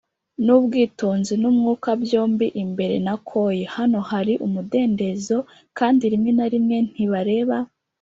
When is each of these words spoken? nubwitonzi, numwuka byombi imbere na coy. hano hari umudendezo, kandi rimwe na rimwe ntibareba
nubwitonzi, 0.45 1.33
numwuka 1.41 1.89
byombi 2.03 2.47
imbere 2.63 2.95
na 3.05 3.15
coy. 3.29 3.57
hano 3.75 3.99
hari 4.11 4.33
umudendezo, 4.45 5.37
kandi 5.77 6.03
rimwe 6.11 6.31
na 6.37 6.45
rimwe 6.53 6.77
ntibareba 6.93 7.57